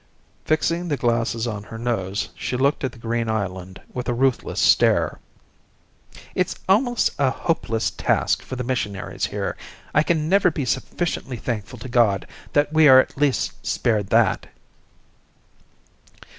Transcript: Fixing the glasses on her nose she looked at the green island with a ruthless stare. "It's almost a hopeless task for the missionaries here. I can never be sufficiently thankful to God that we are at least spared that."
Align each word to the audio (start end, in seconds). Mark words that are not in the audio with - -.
Fixing 0.45 0.87
the 0.87 0.97
glasses 0.97 1.45
on 1.45 1.61
her 1.65 1.77
nose 1.77 2.29
she 2.33 2.57
looked 2.57 2.83
at 2.83 2.91
the 2.91 2.97
green 2.97 3.29
island 3.29 3.79
with 3.93 4.09
a 4.09 4.15
ruthless 4.15 4.59
stare. 4.59 5.19
"It's 6.33 6.55
almost 6.67 7.11
a 7.19 7.29
hopeless 7.29 7.91
task 7.91 8.41
for 8.41 8.55
the 8.55 8.63
missionaries 8.63 9.27
here. 9.27 9.55
I 9.93 10.01
can 10.01 10.27
never 10.27 10.49
be 10.49 10.65
sufficiently 10.65 11.37
thankful 11.37 11.77
to 11.77 11.87
God 11.87 12.25
that 12.53 12.73
we 12.73 12.87
are 12.87 12.99
at 12.99 13.15
least 13.15 13.63
spared 13.63 14.07
that." 14.07 14.47